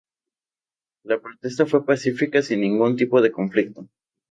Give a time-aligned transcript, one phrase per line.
[1.03, 3.87] La protesta fue pacífica sin ningún tipo de conflicto.